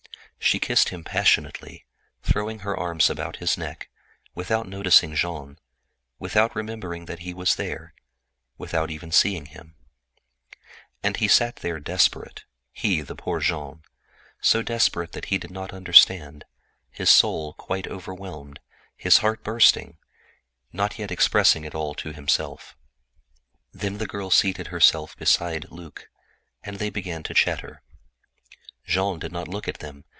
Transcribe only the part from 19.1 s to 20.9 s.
heart bursting, but